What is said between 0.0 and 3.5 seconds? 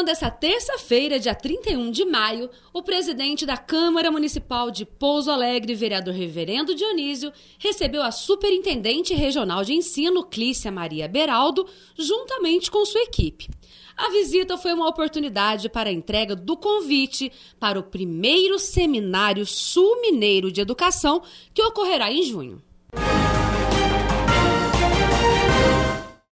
manhã dessa terça-feira, dia 31 de maio, o presidente